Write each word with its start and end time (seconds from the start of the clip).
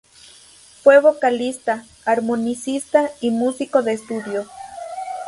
Fue 0.81 0.99
vocalista, 0.99 1.85
armonicista 2.05 3.11
y 3.19 3.29
músico 3.29 3.83
de 3.83 3.93
estudio. 3.93 4.47